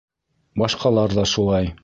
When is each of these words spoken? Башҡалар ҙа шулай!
Башҡалар 0.61 1.15
ҙа 1.19 1.27
шулай! 1.37 1.73